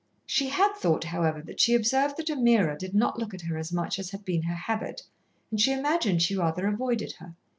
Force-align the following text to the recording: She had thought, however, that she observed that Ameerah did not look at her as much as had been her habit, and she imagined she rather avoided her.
She 0.25 0.49
had 0.49 0.73
thought, 0.75 1.03
however, 1.03 1.43
that 1.43 1.59
she 1.59 1.75
observed 1.75 2.17
that 2.17 2.25
Ameerah 2.31 2.75
did 2.75 2.95
not 2.95 3.19
look 3.19 3.35
at 3.35 3.41
her 3.41 3.55
as 3.59 3.71
much 3.71 3.99
as 3.99 4.09
had 4.09 4.25
been 4.25 4.41
her 4.41 4.55
habit, 4.55 5.03
and 5.51 5.61
she 5.61 5.73
imagined 5.73 6.23
she 6.23 6.35
rather 6.35 6.65
avoided 6.65 7.11
her. 7.19 7.35